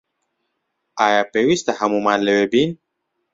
[0.99, 2.71] ئایا پێویستە هەموومان لەوێ بین؟